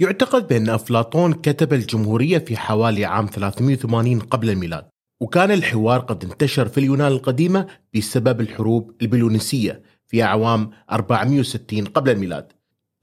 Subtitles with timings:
[0.00, 4.84] يعتقد بأن أفلاطون كتب الجمهورية في حوالي عام 380 قبل الميلاد
[5.20, 12.52] وكان الحوار قد انتشر في اليونان القديمة بسبب الحروب البيلونيسية في أعوام 460 قبل الميلاد.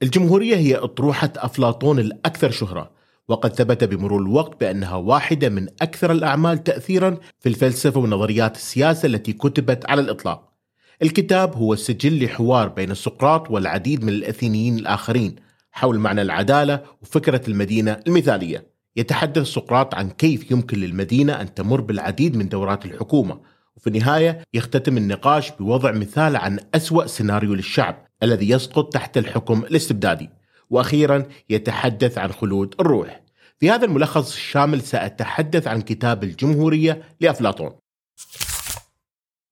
[0.04, 2.92] الجمهورية هي أطروحة أفلاطون الأكثر شهرة
[3.28, 9.34] وقد ثبت بمرور الوقت بأنها واحدة من أكثر الأعمال تأثيرا في الفلسفة ونظريات السياسة التي
[9.34, 10.54] كتبت على الإطلاق.
[11.02, 15.47] الكتاب هو سجل لحوار بين سقراط والعديد من الأثينيين الآخرين
[15.78, 22.38] حول معنى العدالة وفكرة المدينة المثالية يتحدث سقراط عن كيف يمكن للمدينة أن تمر بالعديد
[22.38, 23.40] من دورات الحكومة
[23.76, 30.30] وفي النهاية يختتم النقاش بوضع مثال عن أسوأ سيناريو للشعب الذي يسقط تحت الحكم الاستبدادي
[30.70, 33.22] وأخيرا يتحدث عن خلود الروح.
[33.60, 37.72] في هذا الملخص الشامل سأتحدث عن كتاب الجمهورية لأفلاطون.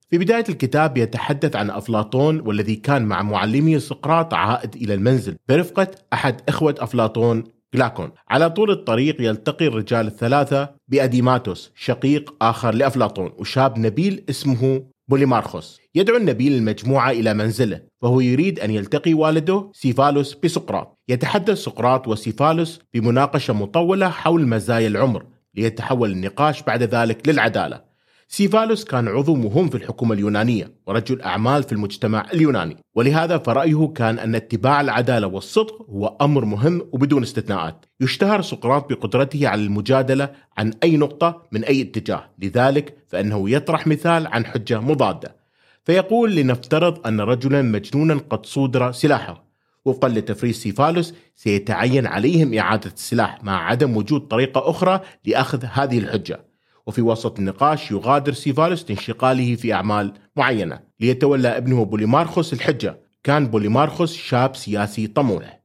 [0.09, 5.87] في بداية الكتاب يتحدث عن أفلاطون والذي كان مع معلمه سقراط عائد إلى المنزل برفقة
[6.13, 8.11] أحد إخوة أفلاطون جلاكون.
[8.29, 15.79] على طول الطريق يلتقي الرجال الثلاثة بأديماتوس شقيق آخر لأفلاطون وشاب نبيل اسمه بوليمارخوس.
[15.95, 20.99] يدعو النبيل المجموعة إلى منزله وهو يريد أن يلتقي والده سيفالوس بسقراط.
[21.09, 25.25] يتحدث سقراط وسيفالوس بمناقشة مطولة حول مزايا العمر
[25.55, 27.94] ليتحول النقاش بعد ذلك للعدالة.
[28.27, 32.77] سيفالوس كان عضو مهم في الحكومة اليونانية ورجل أعمال في المجتمع اليوناني.
[32.95, 37.85] ولهذا فرأيه كان أن اتباع العدالة والصدق هو أمر مهم وبدون استثناءات.
[38.01, 42.29] يشتهر سقراط بقدرته على المجادلة عن أي نقطة من أي اتجاه.
[42.39, 45.35] لذلك فإنه يطرح مثال عن حجة مضادة.
[45.83, 49.45] فيقول لنفترض أن رجلا مجنونا قد صودر سلاحه.
[49.85, 56.44] وفقا لتفريز سيفالوس سيتعين عليهم إعادة السلاح مع عدم وجود طريقة أخرى لأخذ هذه الحجة.
[56.87, 60.79] وفي وسط النقاش يغادر سيفالوس لانشقاله في أعمال معينة.
[60.99, 62.99] ليتولى ابنه بوليمارخوس الحجة.
[63.23, 65.61] كان بوليمارخوس شاب سياسي طموح.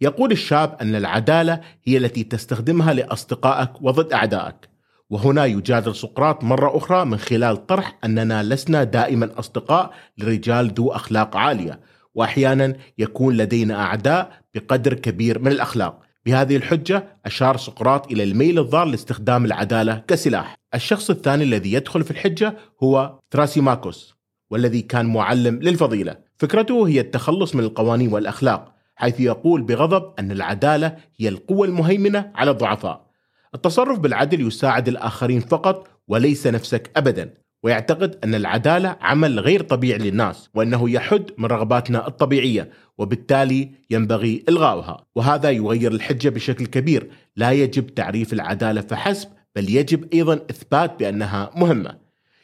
[0.00, 4.70] يقول الشاب أن العدالة هي التي تستخدمها لأصدقائك وضد أعدائك.
[5.10, 11.36] وهنا يجادل سقراط مرة أخرى من خلال طرح أننا لسنا دائما أصدقاء لرجال ذو أخلاق
[11.36, 11.80] عالية.
[12.14, 16.00] وأحيانا يكون لدينا أعداء بقدر كبير من الأخلاق.
[16.26, 20.59] بهذه الحجة أشار سقراط إلى الميل الضار لاستخدام العدالة كسلاح.
[20.74, 24.14] الشخص الثاني الذي يدخل في الحجة هو تراسيماكوس
[24.50, 26.16] والذي كان معلم للفضيلة.
[26.38, 32.50] فكرته هي التخلص من القوانين والأخلاق حيث يقول بغضب أن العدالة هي القوة المهيمنة على
[32.50, 33.10] الضعفاء.
[33.54, 40.50] التصرف بالعدل يساعد الآخرين فقط وليس نفسك أبدا ويعتقد أن العدالة عمل غير طبيعي للناس
[40.54, 45.06] وأنه يحد من رغباتنا الطبيعية وبالتالي ينبغي إلغاؤها.
[45.14, 51.50] وهذا يغير الحجة بشكل كبير لا يجب تعريف العدالة فحسب بل يجب أيضا إثبات بأنها
[51.56, 51.98] مهمة.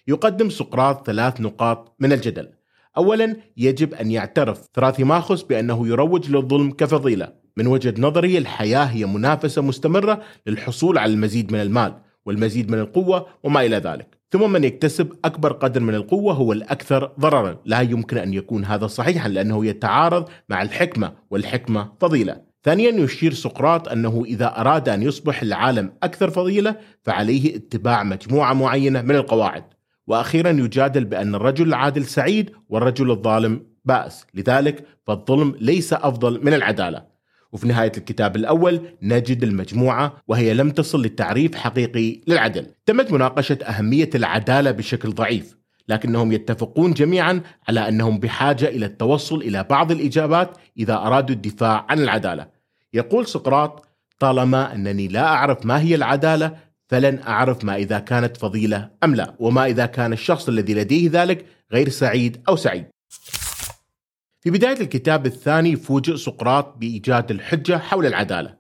[0.08, 2.48] يقدم سقراط ثلاث نقاط من الجدل.
[2.96, 7.32] أولا يجب أن يعترف ثراثيماخوس بأنه يروج للظلم كفضيلة.
[7.56, 11.94] من وجهة نظري الحياة هي منافسة مستمرة للحصول على المزيد من المال
[12.26, 14.18] والمزيد من القوة وما إلى ذلك.
[14.30, 17.56] ثم من يكتسب أكبر قدر من القوة هو الأكثر ضررا.
[17.64, 22.40] لا يمكن أن يكون هذا صحيحا لأنه يتعارض مع الحكمة والحكمة فضيلة.
[22.66, 29.02] ثانيا يشير سقراط أنه إذا أراد أن يصبح العالم أكثر فضيلة فعليه اتباع مجموعة معينة
[29.02, 29.64] من القواعد.
[30.06, 37.02] وأخيرا يجادل بأن الرجل العادل سعيد والرجل الظالم بائس لذلك فالظلم ليس أفضل من العدالة.
[37.52, 42.66] وفي نهاية الكتاب الأول نجد المجموعة وهي لم تصل للتعريف حقيقي للعدل.
[42.86, 45.56] تمت مناقشة أهمية العدالة بشكل ضعيف
[45.88, 51.98] لكنهم يتفقون جميعا على أنهم بحاجة إلى التوصل إلى بعض الإجابات إذا أرادوا الدفاع عن
[51.98, 52.55] العدالة.
[52.96, 53.86] يقول سقراط
[54.18, 56.56] طالما أنني لا أعرف ما هي العدالة
[56.88, 61.46] فلن أعرف ما إذا كانت فضيلة أم لا وما إذا كان الشخص الذي لديه ذلك
[61.72, 62.86] غير سعيد أو سعيد.
[64.40, 68.56] في بداية الكتاب الثاني فوجئ سقراط بإيجاد الحجة حول العدالة.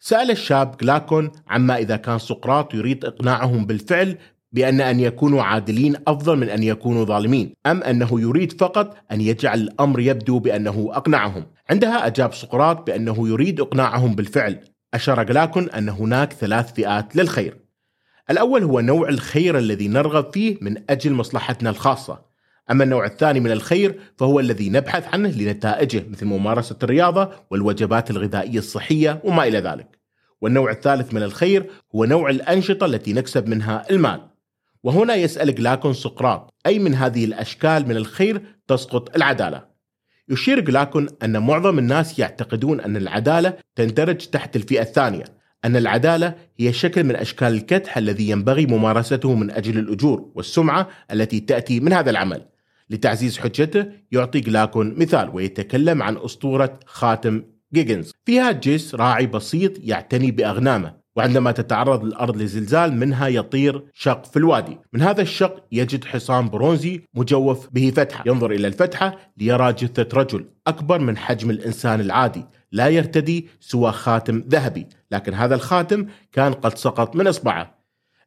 [0.00, 4.18] سأل الشاب جلاكون عما إذا كان سقراط يريد إقناعهم بالفعل
[4.56, 9.60] بأن أن يكونوا عادلين أفضل من أن يكونوا ظالمين أم أنه يريد فقط أن يجعل
[9.60, 14.60] الأمر يبدو بأنه أقنعهم عندها أجاب سقراط بأنه يريد إقناعهم بالفعل
[14.94, 17.56] أشار جلاكون أن هناك ثلاث فئات للخير
[18.30, 22.26] الأول هو نوع الخير الذي نرغب فيه من أجل مصلحتنا الخاصة
[22.70, 28.58] أما النوع الثاني من الخير فهو الذي نبحث عنه لنتائجه مثل ممارسة الرياضة والوجبات الغذائية
[28.58, 29.98] الصحية وما إلى ذلك.
[30.40, 34.35] والنوع الثالث من الخير هو نوع الأنشطة التي نكسب منها المال.
[34.86, 36.54] وهنا يسأل جلاكون سقراط.
[36.66, 39.64] أي من هذه الأشكال من الخير تسقط العدالة؟
[40.28, 45.24] يشير جلاكون أن معظم الناس يعتقدون أن العدالة تندرج تحت الفئة الثانية
[45.64, 51.40] أن العدالة هي شكل من أشكال الكدح الذي ينبغي ممارسته من أجل الأجور والسمعة التي
[51.40, 52.46] تأتي من هذا العمل.
[52.90, 57.42] لتعزيز حجته يعطي جلاكون مثال ويتكلم عن أسطورة خاتم
[57.74, 58.12] جيجنز.
[58.24, 61.05] فيها جيس راعي بسيط يعتني بأغنامه.
[61.16, 64.78] وعندما تتعرض الأرض لزلزال منها يطير شق في الوادي.
[64.92, 68.24] من هذا الشق يجد حصان برونزي مجوف به فتحة.
[68.26, 74.44] ينظر إلى الفتحة ليرى جثة رجل أكبر من حجم الإنسان العادي لا يرتدي سوى خاتم
[74.48, 74.86] ذهبي.
[75.10, 77.76] لكن هذا الخاتم كان قد سقط من إصبعه.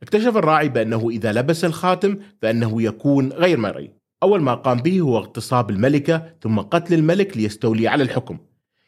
[0.04, 3.92] اكتشف الراعي بأنه إذا لبس الخاتم فإنه يكون غير مرئي.
[4.24, 8.38] أول ما قام به هو اغتصاب الملكة ثم قتل الملك ليستولي على الحكم.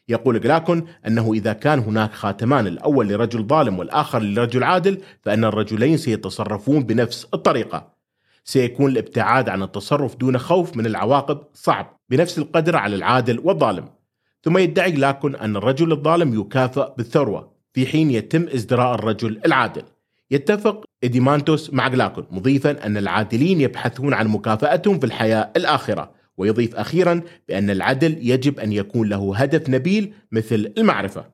[0.08, 5.96] يقول جلاكون أنه إذا كان هناك خاتمان الأول لرجل ظالم والآخر لرجل عادل فإن الرجلين
[5.96, 7.92] سيتصرفون بنفس الطريقة.
[8.44, 13.88] سيكون الابتعاد عن التصرف دون خوف من العواقب صعب بنفس القدر على العادل والظالم.
[14.42, 19.82] ثم يدعي جلاكون أن الرجل الظالم يكافئ بالثروة في حين يتم ازدراء الرجل العادل.
[20.30, 26.21] يتفق إديمانتوس مع جلاكون مضيفا أن العادلين يبحثون عن مكافأتهم في الحياة الآخرة.
[26.42, 31.24] ويضيف أخيرا بأن العدل يجب أن يكون له هدف نبيل مثل المعرفة.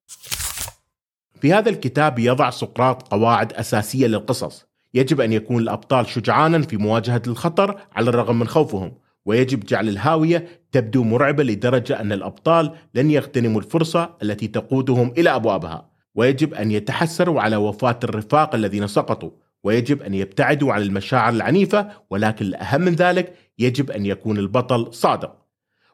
[1.40, 4.66] في هذا الكتاب يضع سقراط قواعد أساسية للقصص.
[4.94, 8.92] يجب أن يكون الأبطال شجعانا في مواجهة الخطر على الرغم من خوفهم
[9.26, 15.90] ويجب جعل الهاوية تبدو مرعبة لدرجة أن الأبطال لن يغتنموا الفرصة التي تقودهم إلى أبوابها.
[16.14, 19.30] ويجب أن يتحسروا على وفاة الرفاق الذين سقطوا
[19.64, 25.36] ويجب أن يبتعدوا عن المشاعر العنيفة ولكن الأهم من ذلك يجب أن يكون البطل صادق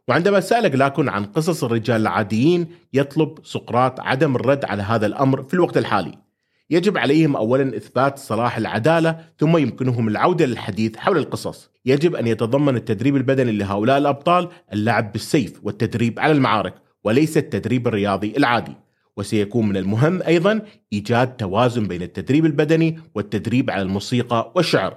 [0.08, 5.54] وعندما سأل جلاكون عن قصص الرجال العاديين يطلب سقراط عدم الرد على هذا الأمر في
[5.54, 6.24] الوقت الحالي
[6.70, 11.70] يجب عليهم اولا إثبات صلاح العدالة ثم يمكنهم العودة للحديث حول القصص.
[11.84, 16.74] يجب أن يتضمن التدريب البدني لهؤلاء الأبطال اللعب بالسيف والتدريب على المعارك
[17.04, 18.76] وليس التدريب الرياضي العادي.
[19.16, 20.62] وسيكون من المهم أيضا
[20.92, 24.96] إيجاد توازن بين التدريب البدني والتدريب على الموسيقى والشعر.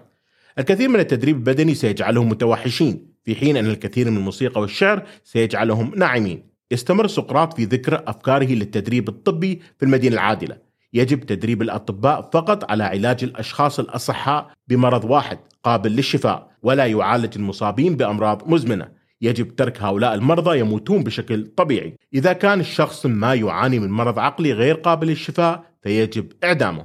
[0.60, 6.44] الكثير من التدريب البدني سيجعلهم متوحشين في حين أن الكثير من الموسيقى والشعر سيجعلهم ناعمين.
[6.72, 10.58] يستمر سقراط في ذكر أفكاره للتدريب الطبي في المدينة العادلة.
[10.94, 17.96] يجب تدريب الأطباء فقط على علاج الأشخاص الأصحاء بمرض واحد قابل للشفاء ولا يعالج المصابين
[17.98, 18.97] بأمراض مزمنة.
[19.22, 21.98] يجب ترك هؤلاء المرضى يموتون بشكل طبيعي.
[22.14, 26.84] إذا كان الشخص ما يعاني من مرض عقلي غير قابل للشفاء فيجب إعدامه.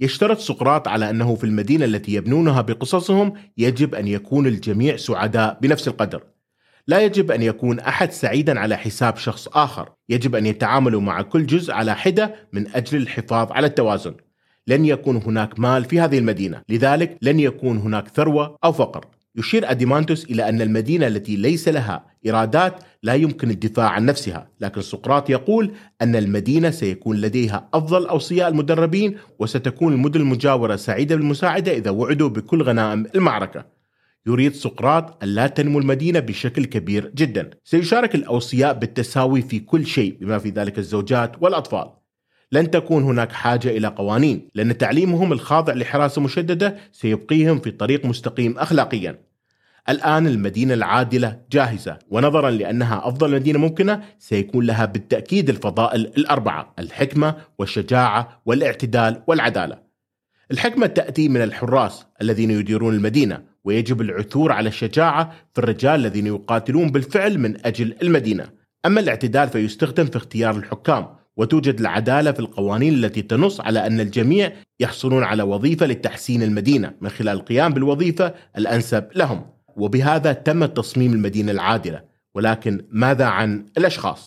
[0.00, 5.88] يشترط سقراط على أنه في المدينة التي يبنونها بقصصهم يجب أن يكون الجميع سعداء بنفس
[5.88, 6.22] القدر.
[6.88, 11.46] لا يجب أن يكون أحد سعيدا على حساب شخص آخر، يجب أن يتعاملوا مع كل
[11.46, 14.14] جزء على حدة من أجل الحفاظ على التوازن.
[14.66, 19.06] لن يكون هناك مال في هذه المدينة، لذلك لن يكون هناك ثروة أو فقر.
[19.36, 24.48] يشير أديمانتوس إلى أن المدينة التي ليس لها إيرادات لا يمكن الدفاع عن نفسها.
[24.60, 25.72] لكن سقراط يقول
[26.02, 32.62] أن المدينة سيكون لديها أفضل أوصياء المدربين وستكون المدن المجاورة سعيدة بالمساعدة إذا وعدوا بكل
[32.62, 33.64] غنائم المعركة.
[34.26, 37.50] يريد سقراط أن لا تنمو المدينة بشكل كبير جدا.
[37.64, 42.05] سيشارك الأوصياء بالتساوي في كل شيء بما في ذلك الزوجات والأطفال.
[42.52, 48.58] لن تكون هناك حاجة إلى قوانين لأن تعليمهم الخاضع لحراسة مشددة سيبقيهم في طريق مستقيم
[48.58, 49.18] أخلاقيا.
[49.88, 57.34] الآن المدينة العادلة جاهزة ونظرا لأنها أفضل مدينة ممكنة سيكون لها بالتأكيد الفضائل الأربعة الحكمة
[57.58, 59.78] والشجاعة والاعتدال والعدالة.
[60.50, 66.90] الحكمة تأتي من الحراس الذين يديرون المدينة ويجب العثور على الشجاعة في الرجال الذين يقاتلون
[66.90, 68.48] بالفعل من أجل المدينة.
[68.86, 74.52] أما الاعتدال فيستخدم في اختيار الحكام وتوجد العدالة في القوانين التي تنص على أن الجميع
[74.80, 79.46] يحصلون على وظيفة لتحسين المدينة من خلال القيام بالوظيفة الأنسب لهم.
[79.76, 82.02] وبهذا تم تصميم المدينة العادلة،
[82.34, 84.26] ولكن ماذا عن الأشخاص؟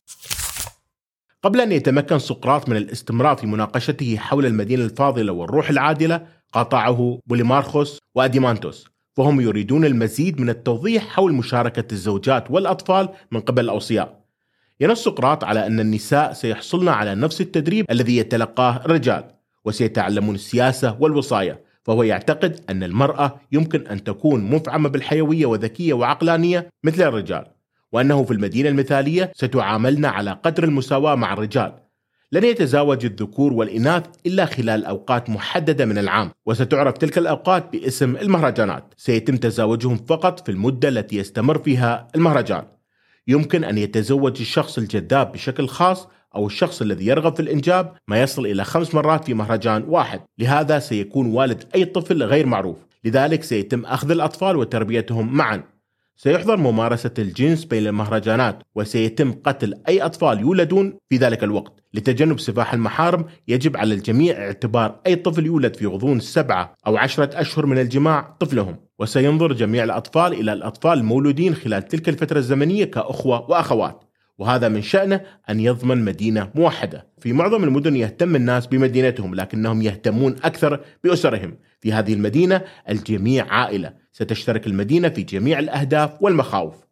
[1.44, 8.00] قبل أن يتمكن سقراط من الاستمرار في مناقشته حول المدينة الفاضلة والروح العادلة، قاطعه بوليمارخوس
[8.16, 8.88] وأديمانتوس،
[9.18, 14.19] وهم يريدون المزيد من التوضيح حول مشاركة الزوجات والأطفال من قبل الأوصياء.
[14.82, 19.24] ينص سقراط على أن النساء سيحصلن على نفس التدريب الذي يتلقاه الرجال
[19.66, 27.02] وسيتعلمون السياسة والوصاية فهو يعتقد أن المرأة يمكن أن تكون مفعمة بالحيوية وذكية وعقلانية مثل
[27.02, 27.46] الرجال
[27.92, 31.74] وأنه في المدينة المثالية ستعاملن على قدر المساواة مع الرجال.
[32.32, 38.94] لن يتزاوج الذكور والإناث إلا خلال أوقات محددة من العام وستعرف تلك الأوقات باسم المهرجانات.
[38.98, 42.64] سيتم تزاوجهم فقط في المدة التي يستمر فيها المهرجان.
[43.30, 48.46] يمكن أن يتزوج الشخص الجذاب بشكل خاص أو الشخص الذي يرغب في الإنجاب ما يصل
[48.46, 50.22] إلى خمس مرات في مهرجان واحد.
[50.40, 52.78] لهذا سيكون والد أي طفل غير معروف.
[53.04, 55.64] لذلك سيتم أخذ الأطفال وتربيتهم معا.
[56.16, 61.84] سيحظر ممارسة الجنس بين المهرجانات وسيتم قتل أي أطفال يولدون في ذلك الوقت.
[61.94, 67.42] لتجنب سفاح المحارم يجب على الجميع اعتبار أي طفل يولد في غضون سبعة أو عشرة
[67.42, 68.88] أشهر من الجماع طفلهم.
[69.00, 74.03] وسينظر جميع الأطفال إلى الأطفال المولودين خلال تلك الفترة الزمنية كأخوة وأخوات.
[74.38, 77.08] وهذا من شأنه أن يضمن مدينة موحدة.
[77.18, 81.58] في معظم المدن يهتم الناس بمدينتهم لكنهم يهتمون أكثر بأسرهم.
[81.82, 83.94] في هذه المدينة الجميع عائلة.
[84.12, 86.88] ستشترك المدينة في جميع الأهداف والمخاوف.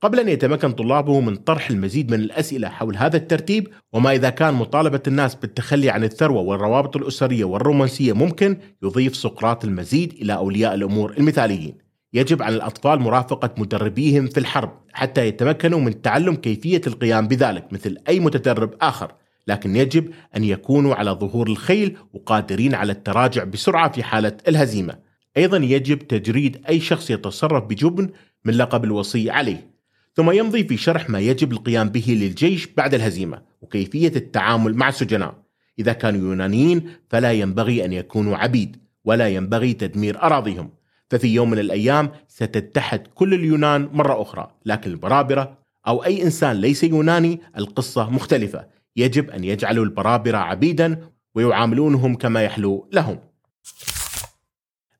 [0.00, 4.54] قبل أن يتمكن طلابه من طرح المزيد من الأسئلة حول هذا الترتيب وما إذا كان
[4.54, 11.14] مطالبة الناس بالتخلي عن الثروة والروابط الأسرية والرومانسية ممكن يضيف سقراط المزيد إلى أولياء الأمور
[11.18, 11.74] المثاليين.
[12.12, 17.96] يجب على الأطفال مرافقة مدربيهم في الحرب حتى يتمكنوا من تعلم كيفية القيام بذلك مثل
[18.08, 19.12] أي متدرب آخر
[19.46, 24.98] لكن يجب أن يكونوا على ظهور الخيل وقادرين على التراجع بسرعة في حالة الهزيمة.
[25.36, 28.10] أيضا يجب تجريد أي شخص يتصرف بجبن
[28.44, 29.69] من لقب الوصي عليه.
[30.14, 35.34] ثم يمضي في شرح ما يجب القيام به للجيش بعد الهزيمة وكيفية التعامل مع السجناء.
[35.78, 40.70] إذا كانوا يونانيين فلا ينبغي أن يكونوا عبيد ولا ينبغي تدمير أراضيهم.
[41.10, 46.84] ففي يوم من الأيام ستتحد كل اليونان مرة أخرى لكن البرابرة أو أي إنسان ليس
[46.84, 48.66] يوناني القصة مختلفة.
[48.96, 51.00] يجب أن يجعلوا البرابرة عبيدا
[51.34, 53.18] ويعاملونهم كما يحلو لهم.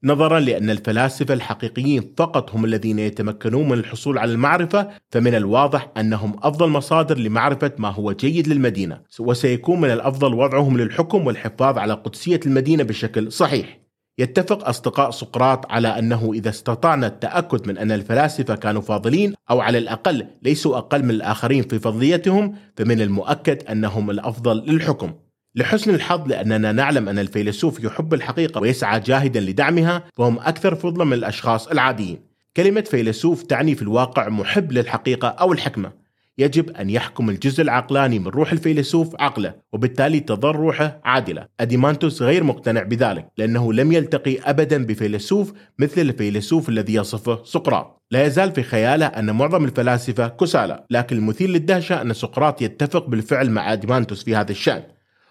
[0.05, 6.37] نظرا لأن الفلاسفة الحقيقيين فقط هم الذين يتمكنون من الحصول على المعرفة فمن الواضح أنهم
[6.43, 9.01] أفضل مصادر لمعرفة ما هو جيد للمدينة.
[9.21, 13.81] وسيكون من الأفضل وضعهم للحكم والحفاظ على قدسية المدينة بشكل صحيح.
[14.19, 19.79] يتفق أصدقاء سقراط على أنه إذا استطعنا التأكد من أن الفلاسفة كانوا فاضلين أو على
[19.79, 25.15] الأقل ليسوا أقل من الآخرين في فضليتهم فمن المؤكد أنهم الأفضل للحكم.
[25.55, 31.13] لحسن الحظ لأننا نعلم أن الفيلسوف يحب الحقيقة ويسعى جاهدا لدعمها فهم أكثر فضلا من
[31.13, 32.19] الأشخاص العاديين.
[32.57, 35.93] كلمة فيلسوف تعني في الواقع محب للحقيقة أو الحكمة.
[36.39, 41.47] يجب أن يحكم الجزء العقلاني من روح الفيلسوف عقله وبالتالي تظل روحه عادلة.
[41.61, 48.03] أديمانتوس غير مقتنع بذلك لأنه لم يلتقي أبدا بفيلسوف مثل الفيلسوف الذي يصفه سقراط.
[48.11, 53.51] لا يزال في خياله أن معظم الفلاسفة كسالى لكن المثير للدهشة أن سقراط يتفق بالفعل
[53.51, 54.83] مع أديمانتوس في هذا الشأن.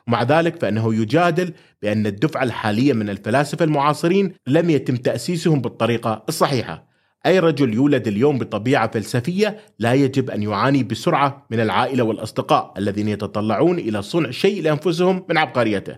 [0.09, 6.89] ومع ذلك فإنه يجادل بأن الدفعة الحالية من الفلاسفة المعاصرين لم يتم تأسيسهم بالطريقة الصحيحة.
[7.25, 13.07] أي رجل يولد اليوم بطبيعة فلسفية لا يجب أن يعاني بسرعة من العائلة والأصدقاء الذين
[13.07, 15.95] يتطلعون إلى صنع شيء لأنفسهم من عبقريته.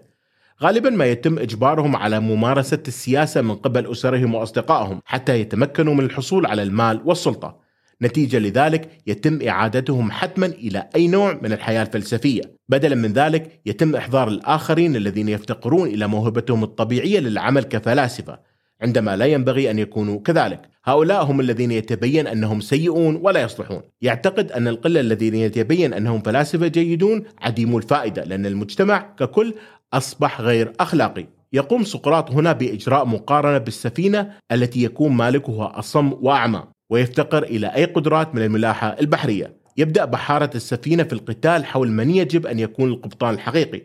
[0.63, 6.45] غالبا ما يتم إجبارهم على ممارسة السياسة من قبل أسرهم وأصدقائهم حتى يتمكنوا من الحصول
[6.45, 7.59] على المال والسلطة.
[8.01, 12.41] نتيجة لذلك يتم إعادتهم حتما إلى أي نوع من الحياة الفلسفية.
[12.71, 18.39] بدلا من ذلك يتم إحضار الآخرين الذين يفتقرون إلى موهبتهم الطبيعية للعمل كفلاسفة
[18.81, 20.61] عندما لا ينبغي أن يكونوا كذلك.
[20.85, 23.81] هؤلاء هم الذين يتبين أنهم سيئون ولا يصلحون.
[24.01, 29.53] يعتقد أن القلة الذين يتبين أنهم فلاسفة جيدون عديمو الفائدة لأن المجتمع ككل
[29.93, 31.25] أصبح غير أخلاقي.
[31.53, 38.35] يقوم سقراط هنا بإجراء مقارنة بالسفينة التي يكون مالكها أصم وأعمى ويفتقر إلى أي قدرات
[38.35, 39.60] من الملاحة البحرية.
[39.77, 43.81] يبدأ بحارة السفينة في القتال حول من يجب أن يكون القبطان الحقيقي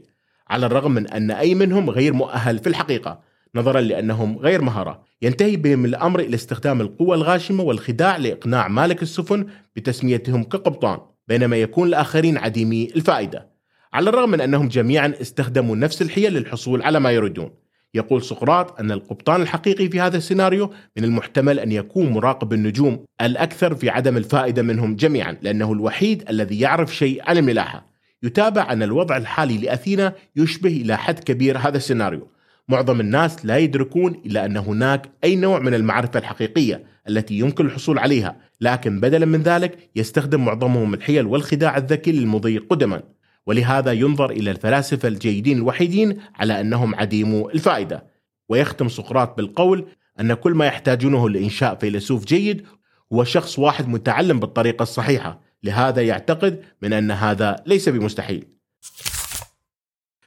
[0.48, 3.20] على الرغم من أن أي منهم غير مؤهل في الحقيقة
[3.54, 5.04] نظرا لأنهم غير مهارة.
[5.22, 11.88] ينتهي بهم الأمر إلى استخدام القوة الغاشمة والخداع لإقناع مالك السفن بتسميتهم كقبطان بينما يكون
[11.88, 13.50] الآخرين عديمي الفائدة.
[13.92, 17.50] على الرغم من أنهم جميعا استخدموا نفس الحيل للحصول على ما يريدون.
[17.96, 23.74] يقول سقراط أن القبطان الحقيقي في هذا السيناريو من المحتمل أن يكون مراقب النجوم الأكثر
[23.74, 27.86] في عدم الفائدة منهم جميعا لأنه الوحيد الذي يعرف شيء عن الملاحة.
[28.22, 32.28] يتابع أن الوضع الحالي لأثينا يشبه إلى حد كبير هذا السيناريو.
[32.68, 37.98] معظم الناس لا يدركون إلا أن هناك أي نوع من المعرفة الحقيقية التي يمكن الحصول
[37.98, 43.02] عليها لكن بدلا من ذلك يستخدم معظمهم الحيل والخداع الذكي للمضي قدما.
[43.46, 48.06] ولهذا ينظر إلى الفلاسفة الجيدين الوحيدين على أنهم عديمو الفائدة.
[48.48, 49.86] ويختم سقراط بالقول
[50.20, 52.66] أن كل ما يحتاجونه لإنشاء فيلسوف جيد
[53.12, 55.40] هو شخص واحد متعلم بالطريقة الصحيحة.
[55.62, 58.44] لهذا يعتقد من أن هذا ليس بمستحيل.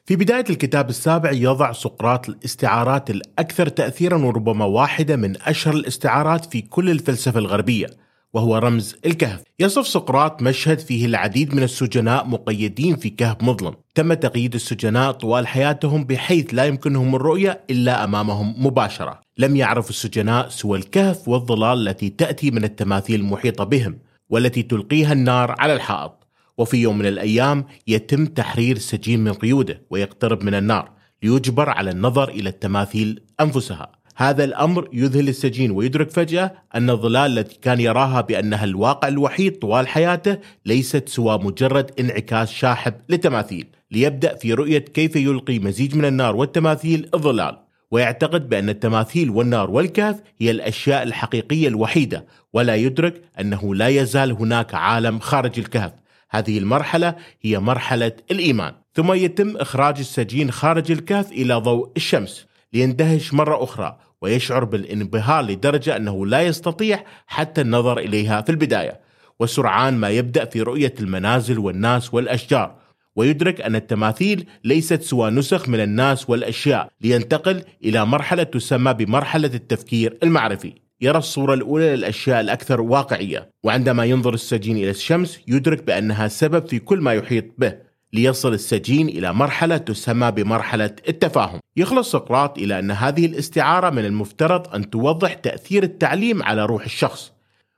[0.06, 6.62] في بداية الكتاب السابع يضع سقراط الاستعارات الأكثر تأثيرا وربما واحدة من أشهر الاستعارات في
[6.62, 7.88] كل الفلسفة الغربية.
[8.34, 9.44] وهو رمز الكهف.
[9.60, 13.74] يصف سقراط مشهد فيه العديد من السجناء مقيدين في كهف مظلم.
[13.96, 19.20] تم تقييد السجناء طوال حياتهم بحيث لا يمكنهم الرؤية إلا أمامهم مباشرة.
[19.38, 25.56] لم يعرف السجناء سوى الكهف والظلال التي تأتي من التماثيل المحيطة بهم والتي تلقيها النار
[25.60, 26.28] على الحائط.
[26.58, 30.92] وفي يوم من الأيام يتم تحرير السجين من قيوده ويقترب من النار
[31.24, 33.92] ليجبر على النظر إلى التماثيل أنفسها.
[34.20, 39.88] هذا الأمر يذهل السجين ويدرك فجأة أن الظلال التي كان يراها بأنها الواقع الوحيد طوال
[39.88, 46.36] حياته ليست سوى مجرد انعكاس شاحب لتماثيل ليبدأ في رؤية كيف يلقي مزيج من النار
[46.36, 47.58] والتماثيل الظلال.
[47.92, 54.74] ويعتقد بأن التماثيل والنار والكهف هي الأشياء الحقيقية الوحيدة ولا يدرك أنه لا يزال هناك
[54.76, 55.92] عالم خارج الكهف.
[56.30, 58.74] هذه المرحلة هي مرحلة الإيمان.
[58.94, 62.50] ثم يتم إخراج السجين خارج الكهف إلى ضوء الشمس.
[62.74, 69.00] ليندهش مرة أخرى ويشعر بالانبهار لدرجة أنه لا يستطيع حتى النظر إليها في البداية.
[69.40, 72.76] وسرعان ما يبدأ في رؤية المنازل والناس والأشجار.
[73.16, 80.18] ويدرك أن التماثيل ليست سوى نسخ من الناس والأشياء لينتقل إلى مرحلة تسمى بمرحلة التفكير
[80.24, 80.74] المعرفي.
[81.02, 83.50] يرى الصورة الأولى للأشياء الأكثر واقعية.
[83.64, 87.89] وعندما ينظر السجين إلى الشمس يدرك بأنها سبب في كل ما يحيط به.
[88.14, 91.60] ليصل السجين إلى مرحلة تسمى بمرحلة التفاهم.
[91.78, 97.32] يخلص سقراط إلى أن هذه الاستعارة من المفترض أن توضح تأثير التعليم على روح الشخص.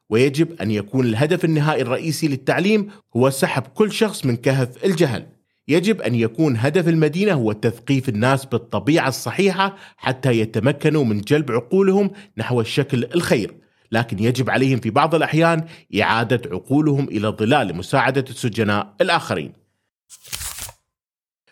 [0.09, 5.27] ويجب أن يكون الهدف النهائي الرئيسي للتعليم هو سحب كل شخص من كهف الجهل.
[5.67, 12.11] يجب أن يكون هدف المدينة هو تثقيف الناس بالطبيعة الصحيحة حتى يتمكنوا من جلب عقولهم
[12.37, 13.53] نحو الشكل الخير.
[13.91, 15.65] لكن يجب عليهم في بعض الأحيان
[16.01, 19.60] إعادة عقولهم إلى الظلال لمساعدة السجناء الآخرين.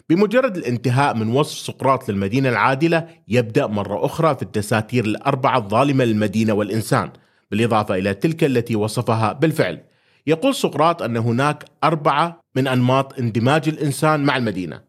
[0.10, 6.54] بمجرد الانتهاء من وصف سقراط للمدينة العادلة يبدأ مرة أخرى في الدساتير الأربعة الظالمة للمدينة
[6.54, 7.12] والإنسان
[7.52, 9.84] بالإضافة إلى تلك التي وصفها بالفعل.
[10.28, 14.82] يقول سقراط أن هناك أربعة من أنماط اندماج الإنسان مع المدينة.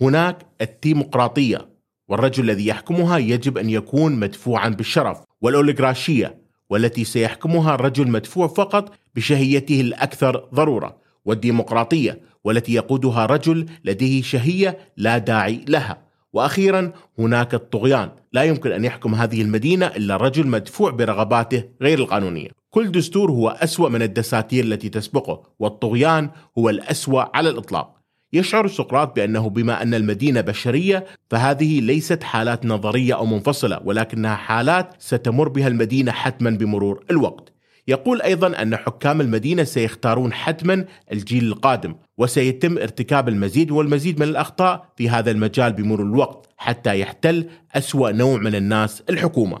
[0.00, 1.68] هناك التيمقراطية
[2.08, 6.38] والرجل الذي يحكمها يجب أن يكون مدفوعا بالشرف والأوليغراشية
[6.70, 11.05] والتي سيحكمها الرجل مدفوع فقط بشهيته الأكثر ضرورة.
[11.26, 18.84] والديمقراطية والتي يقودها رجل لديه شهية لا داعي لها وأخيرا هناك الطغيان، لا يمكن أن
[18.84, 22.48] يحكم هذه المدينة إلا رجل مدفوع برغباته غير القانونية.
[22.70, 27.96] كل دستور هو أسوأ من الدساتير التي تسبقه، والطغيان هو الأسوأ على الإطلاق.
[28.32, 34.94] يشعر سقراط بأنه بما أن المدينة بشرية فهذه ليست حالات نظرية أو منفصلة ولكنها حالات
[34.98, 37.52] ستمر بها المدينة حتما بمرور الوقت.
[37.88, 44.92] يقول أيضا أن حكام المدينة سيختارون حتما الجيل القادم وسيتم ارتكاب المزيد والمزيد من الأخطاء
[44.96, 49.58] في هذا المجال بمرور الوقت حتى يحتل أسوأ نوع من الناس الحكومة.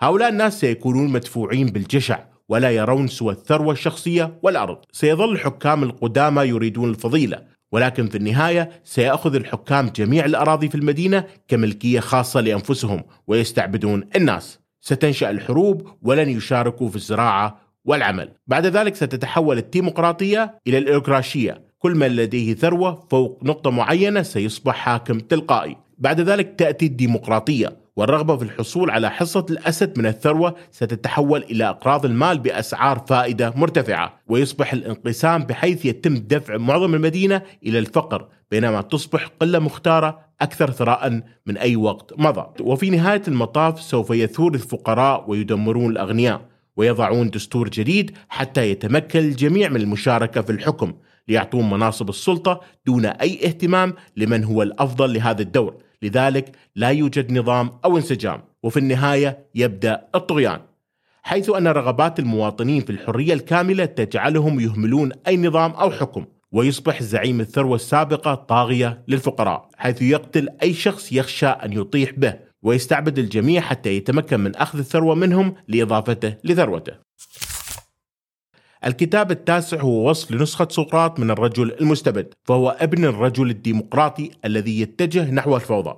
[0.00, 4.78] هؤلاء الناس سيكونون مدفوعين بالجشع ولا يرون سوى الثروة الشخصية والأرض.
[4.92, 12.00] سيظل الحكام القدامى يريدون الفضيلة ولكن في النهاية سيأخذ الحكام جميع الأراضي في المدينة كملكية
[12.00, 14.58] خاصة لأنفسهم ويستعبدون الناس.
[14.80, 18.32] ستنشأ الحروب ولن يشاركوا في الزراعة والعمل.
[18.46, 25.18] بعد ذلك ستتحول الديمقراطية إلى الإيروكراشية كل من لديه ثروة فوق نقطة معينة سيصبح حاكم
[25.18, 25.76] تلقائي.
[25.98, 32.04] بعد ذلك تأتي الديمقراطية والرغبة في الحصول على حصة الأسد من الثروة ستتحول إلى أقراض
[32.04, 39.26] المال بأسعار فائدة مرتفعة ويصبح الانقسام بحيث يتم دفع معظم المدينة إلى الفقر بينما تصبح
[39.40, 42.46] قلة مختارة أكثر ثراء من أي وقت مضى.
[42.60, 46.40] وفي نهاية المطاف سوف يثور الفقراء ويدمرون الأغنياء.
[46.76, 50.94] ويضعون دستور جديد حتى يتمكن الجميع من المشاركة في الحكم
[51.28, 55.74] ليعطون مناصب السلطة دون أي اهتمام لمن هو الأفضل لهذا الدور.
[56.02, 60.60] لذلك لا يوجد نظام أو انسجام وفي النهاية يبدأ الطغيان.
[61.22, 67.40] حيث أن رغبات المواطنين في الحرية الكاملة تجعلهم يهملون أي نظام أو حكم ويصبح زعيم
[67.40, 72.45] الثروة السابقة طاغية للفقراء حيث يقتل أي شخص يخشى أن يطيح به.
[72.66, 76.92] ويستعبد الجميع حتى يتمكن من أخذ الثروة منهم لإضافته لثروته
[78.86, 85.30] الكتاب التاسع هو وصف لنسخة سقراط من الرجل المستبد فهو ابن الرجل الديمقراطي الذي يتجه
[85.30, 85.96] نحو الفوضى.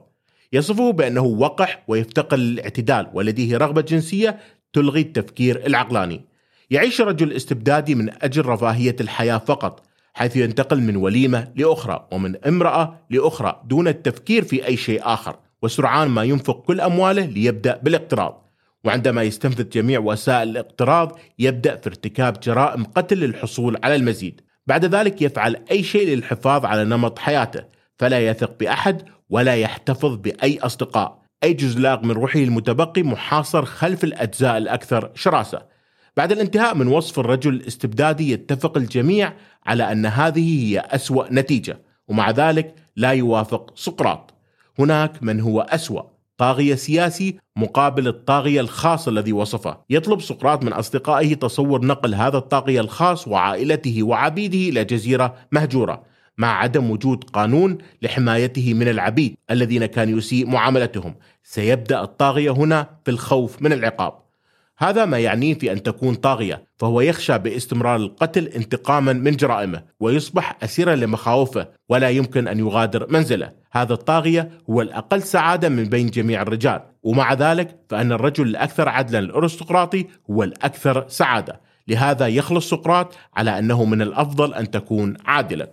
[0.52, 4.38] يصفه بأنه وقح ويفتقر للاعتدال ولديه رغبة جنسية
[4.72, 6.20] تلغي التفكير العقلاني.
[6.70, 12.98] يعيش الرجل الاستبدادي من أجل رفاهية الحياة فقط حيث ينتقل من وليمة لأخرى ومن امرأة
[13.10, 15.36] لأخرى دون التفكير في أي شيء آخر.
[15.62, 18.48] وسرعان ما ينفق كل أمواله ليبدأ بالاقتراض.
[18.84, 24.40] وعندما يستنفذ جميع وسائل الاقتراض يبدأ في ارتكاب جرائم قتل للحصول على المزيد.
[24.66, 27.64] بعد ذلك يفعل أي شيء للحفاظ على نمط حياته
[27.98, 31.22] فلا يثق بأحد ولا يحتفظ بأي أصدقاء.
[31.44, 35.62] أي جزلاق من روحه المتبقي محاصر خلف الأجزاء الأكثر شراسة.
[36.16, 39.32] بعد الانتهاء من وصف الرجل الاستبدادي يتفق الجميع
[39.66, 44.37] على أن هذه هي أسوأ نتيجة ومع ذلك لا يوافق سقراط.
[44.78, 46.02] هناك من هو أسوأ
[46.38, 49.78] طاغية سياسي مقابل الطاغية الخاص الذي وصفه.
[49.90, 56.02] يطلب سقراط من أصدقائه تصور نقل هذا الطاغية الخاص وعائلته وعبيده إلى جزيرة مهجورة
[56.38, 61.14] مع عدم وجود قانون لحمايته من العبيد الذين كان يسيء معاملتهم.
[61.42, 64.27] سيبدأ الطاغية هنا في الخوف من العقاب.
[64.80, 70.58] هذا ما يعنيه في أن تكون طاغية، فهو يخشى باستمرار القتل انتقاما من جرائمه، ويصبح
[70.62, 73.52] أسيرا لمخاوفه، ولا يمكن أن يغادر منزله.
[73.72, 79.18] هذا الطاغية هو الأقل سعادة من بين جميع الرجال، ومع ذلك فإن الرجل الأكثر عدلا
[79.18, 85.72] الأرستقراطي هو الأكثر سعادة، لهذا يخلص سقراط على أنه من الأفضل أن تكون عادلا.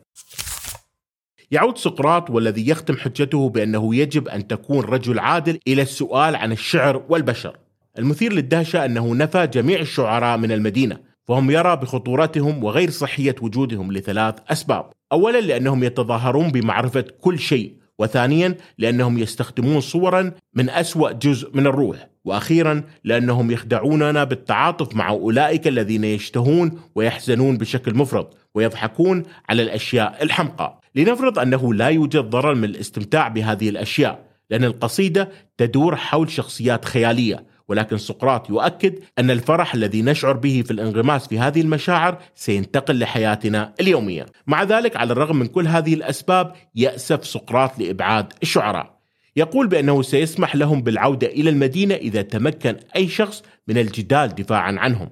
[1.52, 7.04] يعود سقراط والذي يختم حجته بأنه يجب أن تكون رجل عادل إلى السؤال عن الشعر
[7.10, 7.58] والبشر.
[8.00, 14.36] المثير للدهشة أنه نفى جميع الشعراء من المدينة فهم يرى بخطورتهم وغير صحية وجودهم لثلاث
[14.50, 14.86] أسباب.
[15.12, 22.08] أولا لأنهم يتظاهرون بمعرفة كل شيء وثانيا لأنهم يستخدمون صورا من أسوأ جزء من الروح
[22.26, 30.82] وأخيرا لأنهم يخدعوننا بالتعاطف مع أولئك الذين يشتهون ويحزنون بشكل مفرط ويضحكون على الأشياء الحمقى.
[30.96, 37.55] لنفرض أنه لا يوجد ضرر من الاستمتاع بهذه الأشياء لأن القصيدة تدور حول شخصيات خيالية
[37.68, 43.74] ولكن سقراط يؤكد أن الفرح الذي نشعر به في الانغماس في هذه المشاعر سينتقل لحياتنا
[43.80, 44.26] اليومية.
[44.48, 48.96] مع ذلك على الرغم من كل هذه الأسباب يأسف سقراط لإبعاد الشعراء.
[49.36, 55.10] يقول بأنه سيسمح لهم بالعودة إلى المدينة إذا تمكن أي شخص من الجدال دفاعا عنهم.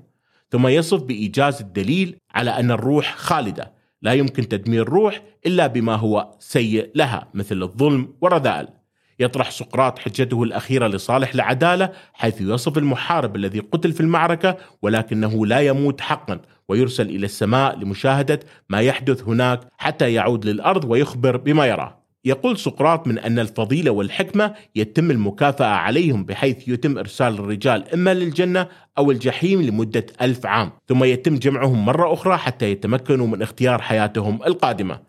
[0.51, 3.73] ثم يصف بإيجاز الدليل على أن الروح خالدة.
[4.01, 8.67] لا يمكن تدمير الروح إلا بما هو سيء لها مثل الظلم والرذائل.
[9.19, 15.59] يطرح سقراط حجته الأخيرة لصالح العدالة حيث يصف المحارب الذي قتل في المعركة ولكنه لا
[15.59, 22.03] يموت حقا ويرسل إلى السماء لمشاهدة ما يحدث هناك حتى يعود للأرض ويخبر بما يراه.
[22.25, 28.67] يقول سقراط من أن الفضيلة والحكمة يتم المكافأة عليهم بحيث يتم إرسال الرجال إما للجنة
[28.97, 34.39] أو الجحيم لمدة ألف عام ثم يتم جمعهم مرة أخرى حتى يتمكنوا من اختيار حياتهم
[34.45, 34.99] القادمة.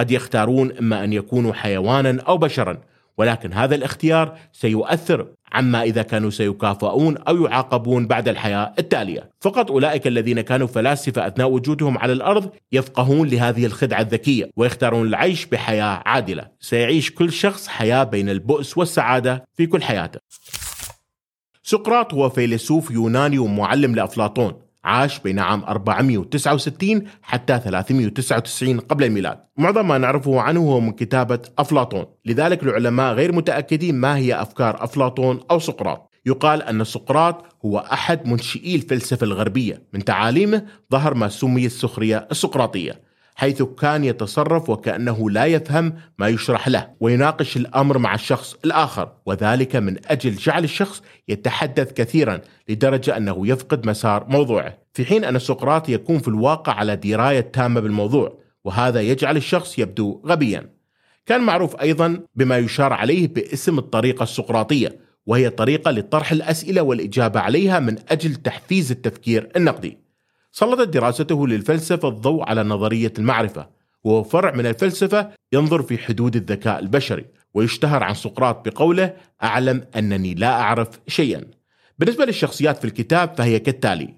[0.00, 2.78] قد يختارون إما أن يكونوا حيوانا أو بشرا
[3.18, 10.06] ولكن هذا الاختيار سيؤثر عما إذا كانوا سيكافئون أو يعاقبون بعد الحياة التالية، فقط أولئك
[10.06, 16.48] الذين كانوا فلاسفة أثناء وجودهم على الأرض يفقهون لهذه الخدعة الذكية ويختارون العيش بحياة عادلة،
[16.60, 20.20] سيعيش كل شخص حياة بين البؤس والسعادة في كل حياته.
[21.62, 29.38] سقراط هو فيلسوف يوناني ومعلم لأفلاطون، عاش بين عام 469 حتى 399 قبل الميلاد.
[29.56, 32.04] معظم ما نعرفه عنه هو من كتابة أفلاطون.
[32.24, 36.10] لذلك العلماء غير متأكدين ما هي أفكار أفلاطون أو سقراط.
[36.26, 39.82] يقال أن سقراط هو أحد منشئي الفلسفة الغربية.
[39.92, 43.00] من تعاليمه ظهر ما سمي السخرية السقراطية.
[43.34, 49.12] حيث كان يتصرف وكأنه لا يفهم ما يشرح له ويناقش الأمر مع الشخص الآخر.
[49.26, 54.78] وذلك من أجل جعل الشخص يتحدث كثيرا لدرجة أنه يفقد مسار موضوعه.
[54.92, 60.22] في حين أن سقراط يكون في الواقع على دراية تامة بالموضوع وهذا يجعل الشخص يبدو
[60.26, 60.70] غبيا.
[61.26, 67.80] كان معروف أيضا بما يشار عليه باسم الطريقة السقراطية وهي طريقة لطرح الأسئلة والإجابة عليها
[67.80, 70.03] من أجل تحفيز التفكير النقدي.
[70.56, 73.68] سلطت دراسته للفلسفة الضوء على نظرية المعرفة
[74.04, 80.34] وهو فرع من الفلسفة ينظر في حدود الذكاء البشري ويشتهر عن سقراط بقوله أعلم أنني
[80.34, 81.44] لا أعرف شيئا
[81.98, 84.14] بالنسبة للشخصيات في الكتاب فهي كالتالي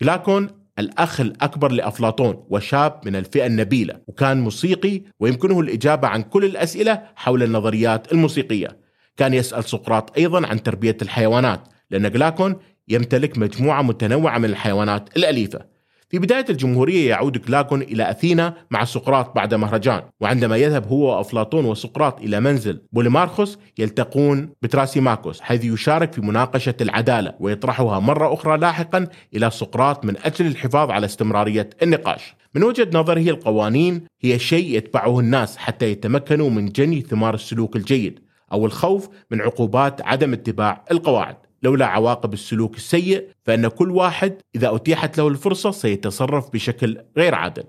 [0.00, 7.02] كلاكون الأخ الأكبر لأفلاطون وشاب من الفئة النبيلة وكان موسيقي ويمكنه الإجابة عن كل الأسئلة
[7.16, 8.78] حول النظريات الموسيقية.
[9.16, 12.56] كان يسأل سقراط أيضا عن تربية الحيوانات لأن جلاكون
[12.88, 15.71] يمتلك مجموعة متنوعة من الحيوانات الأليفة.
[16.12, 21.64] في بداية الجمهورية يعود كلاكون إلى أثينا مع سقراط بعد مهرجان وعندما يذهب هو وأفلاطون
[21.64, 29.06] وسقراط إلى منزل بوليمارخوس يلتقون بتراسيماكوس حيث يشارك في مناقشة العدالة ويطرحها مرة أخرى لاحقا
[29.34, 32.34] إلى سقراط من أجل الحفاظ على استمرارية النقاش.
[32.54, 38.18] من وجهة نظره القوانين هي شيء يتبعه الناس حتى يتمكنوا من جني ثمار السلوك الجيد
[38.52, 41.36] أو الخوف من عقوبات عدم اتباع القواعد.
[41.62, 47.64] لولا عواقب السلوك السيء فإن كل واحد إذا أتيحت له الفرصة سيتصرف بشكل غير عادل.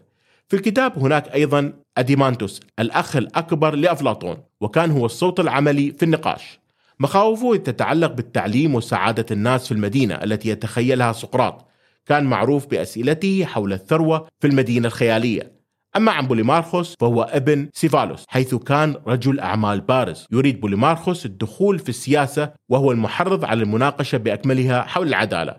[0.48, 6.60] في الكتاب هناك أيضا أديمانتوس الأخ الأكبر لأفلاطون وكان هو الصوت العملي في النقاش.
[7.00, 11.68] مخاوفه تتعلق بالتعليم وسعادة الناس في المدينة التي يتخيلها سقراط.
[12.06, 15.53] كان معروف بأسئلته حول الثروة في المدينة الخيالية.
[15.96, 20.28] أما عن بوليمارخوس فهو ابن سيفالوس حيث كان رجل أعمال بارز.
[20.32, 25.56] يريد بوليمارخوس الدخول في السياسة وهو المحرض على المناقشة بأكملها حول العدالة.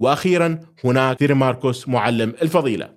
[0.00, 2.88] وأخيرا هناك ثيرماركوس معلم الفضيلة.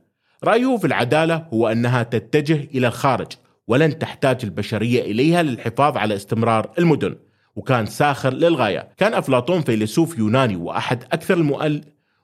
[0.44, 3.28] رأيه في العدالة هو أنها تتجه إلى الخارج
[3.68, 7.16] ولن تحتاج البشرية إليها للحفاظ على استمرار المدن
[7.56, 8.90] وكان ساخر للغاية.
[8.98, 11.82] كان أفلاطون فيلسوف يوناني وأحد أكثر المؤل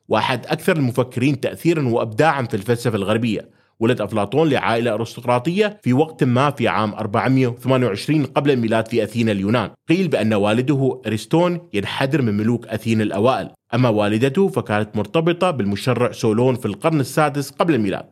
[0.07, 3.49] وأحد أكثر المفكرين تأثيرا وإبداعا في الفلسفة الغربية.
[3.79, 9.69] ولد أفلاطون لعائلة أرستقراطية في وقت ما في عام 428 قبل الميلاد في أثينا اليونان.
[9.89, 13.49] قيل بأن والده أرسطون ينحدر من ملوك أثينا الأوائل.
[13.73, 18.05] أما والدته فكانت مرتبطة بالمشرع سولون في القرن السادس قبل الميلاد.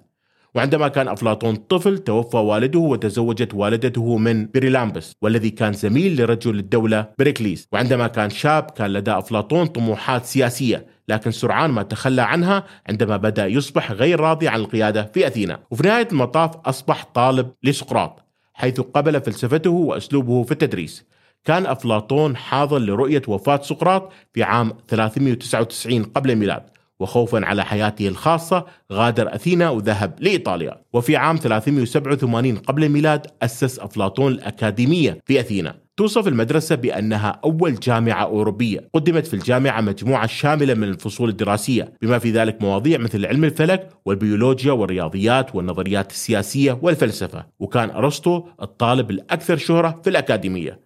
[0.56, 7.08] وعندما كان أفلاطون طفل توفى والده وتزوجت والدته من بريلامبس والذي كان زميل لرجل الدولة
[7.20, 7.68] بريكليس.
[7.72, 10.86] وعندما كان شاب كان لدى أفلاطون طموحات سياسية.
[11.08, 15.60] لكن سرعان ما تخلى عنها عندما بدأ يصبح غير راضي عن القيادة في أثينا.
[15.72, 21.06] وفي نهاية المطاف أصبح طالب لسقراط حيث قبل فلسفته وأسلوبه في التدريس.
[21.46, 26.64] كان أفلاطون حاضر لرؤية وفاة سقراط في عام 399 قبل الميلاد
[27.00, 30.82] وخوفا على حياته الخاصة غادر أثينا وذهب لإيطاليا.
[30.94, 35.83] وفي عام 387 قبل الميلاد أسس أفلاطون الأكاديمية في أثينا.
[35.98, 38.90] توصف المدرسة بأنها أول جامعة أوروبية.
[38.94, 43.90] قدمت في الجامعة مجموعة شاملة من الفصول الدراسية بما في ذلك مواضيع مثل علم الفلك
[44.06, 47.46] والبيولوجيا والرياضيات والنظريات السياسية والفلسفة.
[47.60, 50.80] وكان أرسطو الطالب الأكثر شهرة في الأكاديمية.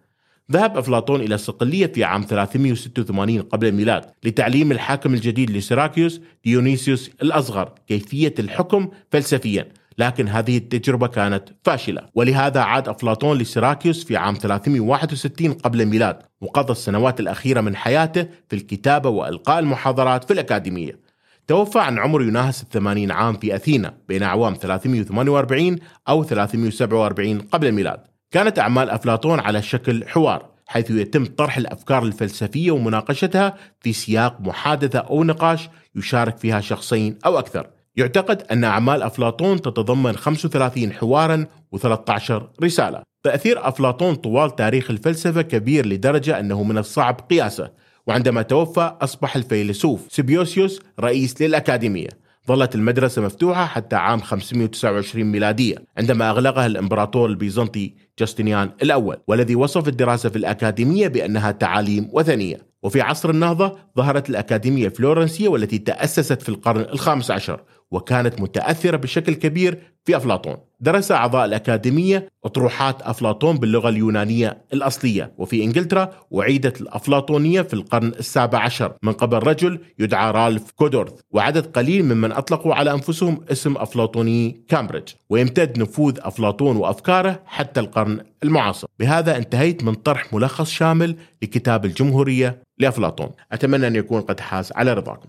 [0.52, 7.72] ذهب أفلاطون إلى الصقلية في عام 386 قبل الميلاد لتعليم الحاكم الجديد لسيراكيوس ديونيسيوس الأصغر
[7.86, 9.68] كيفية الحكم فلسفيا.
[9.98, 12.02] لكن هذه التجربة كانت فاشلة.
[12.14, 18.56] ولهذا عاد أفلاطون لسيراكيوس في عام 361 قبل الميلاد وقضى السنوات الأخيرة من حياته في
[18.56, 21.00] الكتابة وإلقاء المحاضرات في الأكاديمية.
[21.46, 25.76] توفى عن عمر يناهز الثمانين عام في أثينا بين أعوام 348
[26.08, 28.00] أو 347 قبل الميلاد.
[28.30, 34.98] كانت أعمال أفلاطون على شكل حوار حيث يتم طرح الأفكار الفلسفية ومناقشتها في سياق محادثة
[34.98, 37.66] أو نقاش يشارك فيها شخصين أو أكثر.
[37.98, 42.32] يعتقد أن أعمال أفلاطون تتضمن 35 حوارا و13
[42.62, 43.02] رسالة.
[43.22, 47.70] تأثير أفلاطون طوال تاريخ الفلسفة كبير لدرجة أنه من الصعب قياسه
[48.06, 52.08] وعندما توفى أصبح الفيلسوف سيبيوسيوس رئيس للأكاديمية.
[52.48, 59.88] ظلت المدرسة مفتوحة حتى عام 529 ميلادية عندما أغلقها الإمبراطور البيزنطي جاستنيان الأول والذي وصف
[59.88, 62.67] الدراسة في الأكاديمية بأنها تعاليم وثنية.
[62.82, 67.60] وفي عصر النهضة ظهرت الأكاديمية الفلورنسية والتي تأسست في القرن الخامس عشر
[67.90, 70.56] وكانت متأثرة بشكل كبير في أفلاطون.
[70.80, 78.58] درس أعضاء الأكاديمية أطروحات أفلاطون باللغة اليونانية الأصلية وفي إنجلترا أعيدت الأفلاطونية في القرن السابع
[78.58, 78.96] عشر.
[79.02, 85.08] من قبل رجل يدعى رالف كودورث وعدد قليل ممن أطلقوا على أنفسهم اسم أفلاطوني كامبريدج
[85.30, 88.86] ويمتد نفوذ أفلاطون وأفكاره حتى القرن المعاصر.
[88.98, 93.30] بهذا انتهيت من طرح ملخص شامل لكتاب الجمهورية لأفلاطون.
[93.52, 95.28] أتمنى أن يكون قد حاز على رضاكم.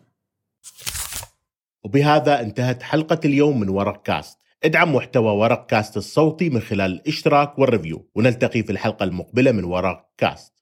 [1.83, 4.39] وبهذا انتهت حلقة اليوم من ورق كاست.
[4.63, 9.63] ادعم محتوى ورق كاست الصوتي من خلال الاشتراك وال review ونلتقي في الحلقة المقبلة من
[9.63, 10.58] ورق كاست.